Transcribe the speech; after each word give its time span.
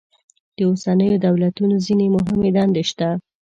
د 0.57 0.59
اوسنیو 0.69 1.21
دولتونو 1.27 1.75
ځینې 1.85 2.05
مهمې 2.15 2.49
دندې 2.57 2.83
شته. 2.89 3.09